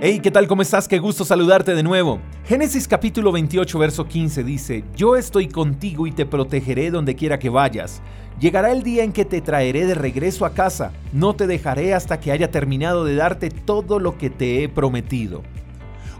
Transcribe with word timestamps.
Hey, 0.00 0.20
¿qué 0.22 0.30
tal? 0.30 0.46
¿Cómo 0.46 0.62
estás? 0.62 0.86
Qué 0.86 1.00
gusto 1.00 1.24
saludarte 1.24 1.74
de 1.74 1.82
nuevo. 1.82 2.20
Génesis 2.44 2.86
capítulo 2.86 3.32
28, 3.32 3.76
verso 3.80 4.06
15 4.06 4.44
dice, 4.44 4.84
Yo 4.94 5.16
estoy 5.16 5.48
contigo 5.48 6.06
y 6.06 6.12
te 6.12 6.24
protegeré 6.24 6.92
donde 6.92 7.16
quiera 7.16 7.40
que 7.40 7.48
vayas. 7.48 8.00
Llegará 8.38 8.70
el 8.70 8.84
día 8.84 9.02
en 9.02 9.12
que 9.12 9.24
te 9.24 9.40
traeré 9.40 9.86
de 9.86 9.96
regreso 9.96 10.46
a 10.46 10.54
casa. 10.54 10.92
No 11.12 11.34
te 11.34 11.48
dejaré 11.48 11.94
hasta 11.94 12.20
que 12.20 12.30
haya 12.30 12.48
terminado 12.52 13.04
de 13.04 13.16
darte 13.16 13.50
todo 13.50 13.98
lo 13.98 14.16
que 14.16 14.30
te 14.30 14.62
he 14.62 14.68
prometido. 14.68 15.42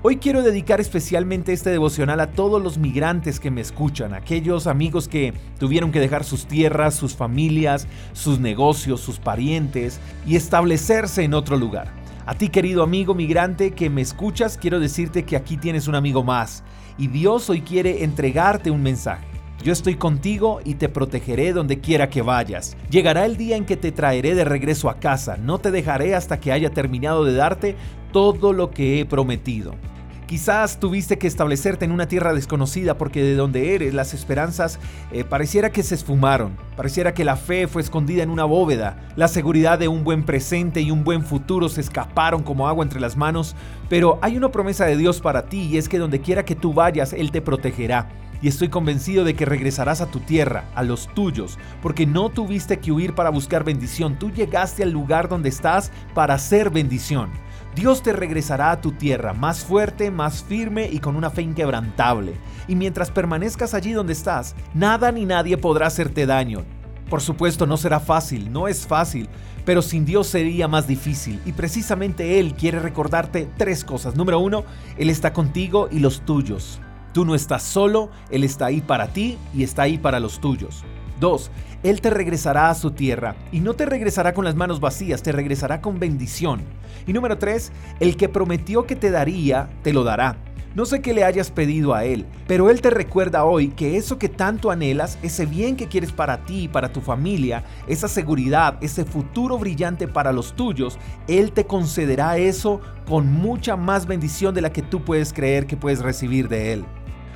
Hoy 0.00 0.16
quiero 0.16 0.42
dedicar 0.42 0.80
especialmente 0.80 1.52
este 1.52 1.68
devocional 1.68 2.20
a 2.20 2.30
todos 2.30 2.62
los 2.62 2.78
migrantes 2.78 3.38
que 3.38 3.50
me 3.50 3.60
escuchan, 3.60 4.14
aquellos 4.14 4.66
amigos 4.68 5.06
que 5.06 5.34
tuvieron 5.58 5.92
que 5.92 6.00
dejar 6.00 6.24
sus 6.24 6.46
tierras, 6.46 6.94
sus 6.94 7.14
familias, 7.14 7.86
sus 8.14 8.40
negocios, 8.40 9.02
sus 9.02 9.18
parientes 9.18 10.00
y 10.26 10.36
establecerse 10.36 11.24
en 11.24 11.34
otro 11.34 11.58
lugar. 11.58 12.05
A 12.28 12.34
ti 12.34 12.48
querido 12.48 12.82
amigo 12.82 13.14
migrante 13.14 13.70
que 13.70 13.88
me 13.88 14.02
escuchas, 14.02 14.58
quiero 14.58 14.80
decirte 14.80 15.24
que 15.24 15.36
aquí 15.36 15.56
tienes 15.56 15.86
un 15.86 15.94
amigo 15.94 16.24
más 16.24 16.64
y 16.98 17.06
Dios 17.06 17.48
hoy 17.48 17.60
quiere 17.60 18.02
entregarte 18.02 18.72
un 18.72 18.82
mensaje. 18.82 19.24
Yo 19.62 19.72
estoy 19.72 19.94
contigo 19.94 20.58
y 20.64 20.74
te 20.74 20.88
protegeré 20.88 21.52
donde 21.52 21.78
quiera 21.78 22.10
que 22.10 22.22
vayas. 22.22 22.76
Llegará 22.90 23.26
el 23.26 23.36
día 23.36 23.56
en 23.56 23.64
que 23.64 23.76
te 23.76 23.92
traeré 23.92 24.34
de 24.34 24.44
regreso 24.44 24.90
a 24.90 24.98
casa. 24.98 25.36
No 25.36 25.58
te 25.58 25.70
dejaré 25.70 26.16
hasta 26.16 26.40
que 26.40 26.50
haya 26.50 26.70
terminado 26.70 27.24
de 27.24 27.34
darte 27.34 27.76
todo 28.10 28.52
lo 28.52 28.72
que 28.72 28.98
he 28.98 29.04
prometido. 29.04 29.76
Quizás 30.26 30.80
tuviste 30.80 31.18
que 31.18 31.28
establecerte 31.28 31.84
en 31.84 31.92
una 31.92 32.08
tierra 32.08 32.34
desconocida 32.34 32.98
porque 32.98 33.22
de 33.22 33.36
donde 33.36 33.76
eres 33.76 33.94
las 33.94 34.12
esperanzas 34.12 34.80
eh, 35.12 35.22
pareciera 35.22 35.70
que 35.70 35.84
se 35.84 35.94
esfumaron, 35.94 36.56
pareciera 36.76 37.14
que 37.14 37.24
la 37.24 37.36
fe 37.36 37.68
fue 37.68 37.80
escondida 37.80 38.24
en 38.24 38.30
una 38.30 38.44
bóveda, 38.44 38.98
la 39.14 39.28
seguridad 39.28 39.78
de 39.78 39.86
un 39.86 40.02
buen 40.02 40.24
presente 40.24 40.80
y 40.80 40.90
un 40.90 41.04
buen 41.04 41.22
futuro 41.22 41.68
se 41.68 41.80
escaparon 41.80 42.42
como 42.42 42.66
agua 42.66 42.82
entre 42.82 42.98
las 42.98 43.16
manos, 43.16 43.54
pero 43.88 44.18
hay 44.20 44.36
una 44.36 44.50
promesa 44.50 44.84
de 44.84 44.96
Dios 44.96 45.20
para 45.20 45.46
ti 45.46 45.60
y 45.60 45.78
es 45.78 45.88
que 45.88 45.98
donde 45.98 46.20
quiera 46.20 46.44
que 46.44 46.56
tú 46.56 46.74
vayas, 46.74 47.12
Él 47.12 47.30
te 47.30 47.40
protegerá. 47.40 48.08
Y 48.42 48.48
estoy 48.48 48.68
convencido 48.68 49.24
de 49.24 49.34
que 49.34 49.46
regresarás 49.46 50.00
a 50.00 50.10
tu 50.10 50.20
tierra, 50.20 50.64
a 50.74 50.82
los 50.82 51.08
tuyos, 51.14 51.58
porque 51.80 52.04
no 52.04 52.28
tuviste 52.30 52.78
que 52.80 52.92
huir 52.92 53.14
para 53.14 53.30
buscar 53.30 53.64
bendición, 53.64 54.18
tú 54.18 54.30
llegaste 54.30 54.82
al 54.82 54.90
lugar 54.90 55.28
donde 55.28 55.48
estás 55.48 55.90
para 56.14 56.34
hacer 56.34 56.70
bendición. 56.70 57.30
Dios 57.76 58.02
te 58.02 58.14
regresará 58.14 58.70
a 58.70 58.80
tu 58.80 58.92
tierra 58.92 59.34
más 59.34 59.62
fuerte, 59.62 60.10
más 60.10 60.42
firme 60.42 60.88
y 60.90 60.98
con 60.98 61.14
una 61.14 61.28
fe 61.28 61.42
inquebrantable. 61.42 62.32
Y 62.68 62.74
mientras 62.74 63.10
permanezcas 63.10 63.74
allí 63.74 63.92
donde 63.92 64.14
estás, 64.14 64.56
nada 64.72 65.12
ni 65.12 65.26
nadie 65.26 65.58
podrá 65.58 65.88
hacerte 65.88 66.24
daño. 66.24 66.64
Por 67.10 67.20
supuesto, 67.20 67.66
no 67.66 67.76
será 67.76 68.00
fácil, 68.00 68.50
no 68.50 68.66
es 68.66 68.86
fácil, 68.86 69.28
pero 69.66 69.82
sin 69.82 70.06
Dios 70.06 70.26
sería 70.26 70.68
más 70.68 70.86
difícil. 70.86 71.38
Y 71.44 71.52
precisamente 71.52 72.40
Él 72.40 72.54
quiere 72.54 72.80
recordarte 72.80 73.46
tres 73.58 73.84
cosas. 73.84 74.16
Número 74.16 74.40
uno, 74.40 74.64
Él 74.96 75.10
está 75.10 75.34
contigo 75.34 75.90
y 75.92 75.98
los 75.98 76.22
tuyos. 76.22 76.80
Tú 77.12 77.26
no 77.26 77.34
estás 77.34 77.62
solo, 77.62 78.10
Él 78.30 78.42
está 78.42 78.66
ahí 78.66 78.80
para 78.80 79.08
ti 79.08 79.36
y 79.52 79.64
está 79.64 79.82
ahí 79.82 79.98
para 79.98 80.18
los 80.18 80.40
tuyos. 80.40 80.82
2. 81.20 81.50
Él 81.82 82.00
te 82.00 82.10
regresará 82.10 82.70
a 82.70 82.74
su 82.74 82.90
tierra 82.90 83.36
y 83.52 83.60
no 83.60 83.74
te 83.74 83.86
regresará 83.86 84.34
con 84.34 84.44
las 84.44 84.54
manos 84.54 84.80
vacías, 84.80 85.22
te 85.22 85.32
regresará 85.32 85.80
con 85.80 85.98
bendición. 85.98 86.62
Y 87.06 87.12
número 87.12 87.38
3. 87.38 87.72
El 88.00 88.16
que 88.16 88.28
prometió 88.28 88.86
que 88.86 88.96
te 88.96 89.10
daría, 89.10 89.68
te 89.82 89.92
lo 89.92 90.04
dará. 90.04 90.36
No 90.76 90.84
sé 90.84 91.00
qué 91.00 91.14
le 91.14 91.24
hayas 91.24 91.50
pedido 91.50 91.94
a 91.94 92.04
Él, 92.04 92.26
pero 92.46 92.68
Él 92.68 92.82
te 92.82 92.90
recuerda 92.90 93.44
hoy 93.46 93.68
que 93.68 93.96
eso 93.96 94.18
que 94.18 94.28
tanto 94.28 94.70
anhelas, 94.70 95.18
ese 95.22 95.46
bien 95.46 95.74
que 95.74 95.88
quieres 95.88 96.12
para 96.12 96.44
ti 96.44 96.64
y 96.64 96.68
para 96.68 96.92
tu 96.92 97.00
familia, 97.00 97.64
esa 97.88 98.08
seguridad, 98.08 98.76
ese 98.82 99.06
futuro 99.06 99.56
brillante 99.56 100.06
para 100.06 100.32
los 100.32 100.54
tuyos, 100.54 100.98
Él 101.28 101.52
te 101.52 101.64
concederá 101.64 102.36
eso 102.36 102.82
con 103.08 103.32
mucha 103.32 103.74
más 103.76 104.04
bendición 104.04 104.54
de 104.54 104.60
la 104.60 104.70
que 104.70 104.82
tú 104.82 105.02
puedes 105.02 105.32
creer 105.32 105.66
que 105.66 105.78
puedes 105.78 106.00
recibir 106.00 106.46
de 106.46 106.74
Él. 106.74 106.84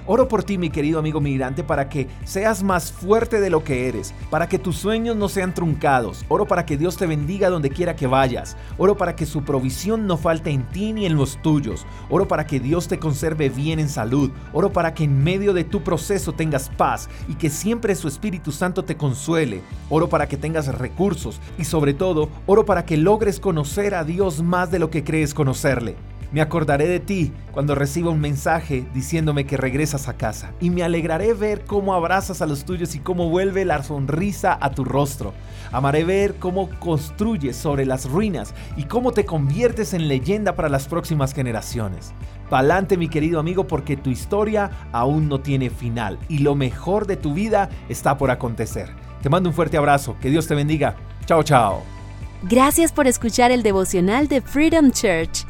Oro 0.06 0.28
por 0.28 0.42
ti, 0.42 0.58
mi 0.58 0.70
querido 0.70 0.98
amigo 0.98 1.20
migrante, 1.20 1.62
para 1.62 1.88
que 1.88 2.08
seas 2.24 2.62
más 2.62 2.90
fuerte 2.90 3.40
de 3.40 3.50
lo 3.50 3.62
que 3.64 3.88
eres, 3.88 4.14
para 4.30 4.48
que 4.48 4.58
tus 4.58 4.76
sueños 4.76 5.16
no 5.16 5.28
sean 5.28 5.54
truncados. 5.54 6.24
Oro 6.28 6.46
para 6.46 6.66
que 6.66 6.76
Dios 6.76 6.96
te 6.96 7.06
bendiga 7.06 7.50
donde 7.50 7.70
quiera 7.70 7.96
que 7.96 8.06
vayas. 8.06 8.56
Oro 8.78 8.96
para 8.96 9.14
que 9.16 9.26
su 9.26 9.44
provisión 9.44 10.06
no 10.06 10.16
falte 10.16 10.50
en 10.50 10.66
ti 10.68 10.92
ni 10.92 11.06
en 11.06 11.16
los 11.16 11.40
tuyos. 11.42 11.86
Oro 12.08 12.26
para 12.26 12.46
que 12.46 12.60
Dios 12.60 12.88
te 12.88 12.98
conserve 12.98 13.48
bien 13.48 13.78
en 13.78 13.88
salud. 13.88 14.30
Oro 14.52 14.72
para 14.72 14.94
que 14.94 15.04
en 15.04 15.22
medio 15.22 15.52
de 15.52 15.64
tu 15.64 15.82
proceso 15.82 16.32
tengas 16.32 16.68
paz 16.70 17.08
y 17.28 17.34
que 17.34 17.50
siempre 17.50 17.94
su 17.94 18.08
Espíritu 18.08 18.52
Santo 18.52 18.84
te 18.84 18.96
consuele. 18.96 19.62
Oro 19.88 20.08
para 20.08 20.28
que 20.28 20.36
tengas 20.36 20.66
recursos 20.66 21.40
y 21.58 21.64
sobre 21.64 21.94
todo, 21.94 22.28
oro 22.46 22.64
para 22.64 22.84
que 22.84 22.96
logres 22.96 23.40
conocer 23.40 23.94
a 23.94 24.04
Dios 24.04 24.42
más 24.42 24.70
de 24.70 24.78
lo 24.78 24.90
que 24.90 25.04
crees 25.04 25.34
conocerle. 25.34 25.96
Me 26.32 26.40
acordaré 26.40 26.86
de 26.86 27.00
ti 27.00 27.32
cuando 27.50 27.74
reciba 27.74 28.10
un 28.10 28.20
mensaje 28.20 28.86
diciéndome 28.94 29.46
que 29.46 29.56
regresas 29.56 30.06
a 30.06 30.16
casa 30.16 30.52
y 30.60 30.70
me 30.70 30.84
alegraré 30.84 31.34
ver 31.34 31.64
cómo 31.64 31.92
abrazas 31.92 32.40
a 32.40 32.46
los 32.46 32.64
tuyos 32.64 32.94
y 32.94 33.00
cómo 33.00 33.28
vuelve 33.28 33.64
la 33.64 33.82
sonrisa 33.82 34.56
a 34.60 34.70
tu 34.70 34.84
rostro. 34.84 35.34
Amaré 35.72 36.04
ver 36.04 36.36
cómo 36.36 36.70
construyes 36.78 37.56
sobre 37.56 37.84
las 37.84 38.08
ruinas 38.08 38.54
y 38.76 38.84
cómo 38.84 39.10
te 39.10 39.24
conviertes 39.24 39.92
en 39.92 40.06
leyenda 40.06 40.54
para 40.54 40.68
las 40.68 40.86
próximas 40.86 41.34
generaciones. 41.34 42.12
Pa'lante 42.48 42.96
mi 42.96 43.08
querido 43.08 43.40
amigo 43.40 43.66
porque 43.66 43.96
tu 43.96 44.10
historia 44.10 44.70
aún 44.92 45.28
no 45.28 45.40
tiene 45.40 45.68
final 45.68 46.16
y 46.28 46.38
lo 46.38 46.54
mejor 46.54 47.08
de 47.08 47.16
tu 47.16 47.34
vida 47.34 47.70
está 47.88 48.16
por 48.16 48.30
acontecer. 48.30 48.88
Te 49.20 49.28
mando 49.28 49.48
un 49.48 49.54
fuerte 49.54 49.76
abrazo, 49.76 50.16
que 50.20 50.30
Dios 50.30 50.46
te 50.46 50.54
bendiga. 50.54 50.94
Chao, 51.26 51.42
chao. 51.42 51.82
Gracias 52.44 52.92
por 52.92 53.08
escuchar 53.08 53.50
el 53.50 53.64
devocional 53.64 54.28
de 54.28 54.40
Freedom 54.40 54.92
Church 54.92 55.49